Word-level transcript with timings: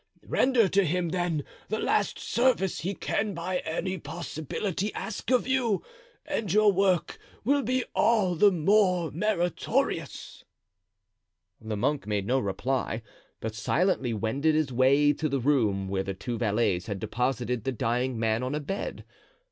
Render 0.25 0.67
to 0.67 0.83
him, 0.83 1.09
then, 1.09 1.43
the 1.69 1.77
last 1.77 2.17
service 2.17 2.79
he 2.79 2.95
can 2.95 3.35
by 3.35 3.59
any 3.59 3.99
possibility 3.99 4.91
ask 4.95 5.29
of 5.29 5.45
you, 5.47 5.83
and 6.25 6.51
your 6.51 6.71
work 6.71 7.19
will 7.43 7.61
be 7.61 7.83
all 7.93 8.33
the 8.33 8.51
more 8.51 9.11
meritorious." 9.11 10.43
The 11.61 11.77
monk 11.77 12.07
made 12.07 12.25
no 12.25 12.39
reply, 12.39 13.03
but 13.39 13.53
silently 13.53 14.11
wended 14.11 14.55
his 14.55 14.73
way 14.73 15.13
to 15.13 15.29
the 15.29 15.39
room 15.39 15.87
where 15.87 16.01
the 16.01 16.15
two 16.15 16.35
valets 16.35 16.87
had 16.87 16.97
deposited 16.97 17.63
the 17.63 17.71
dying 17.71 18.17
man 18.17 18.41
on 18.41 18.55
a 18.55 18.59
bed. 18.59 19.05